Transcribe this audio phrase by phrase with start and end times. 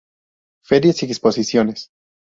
[0.63, 1.91] Ferias y exposiciones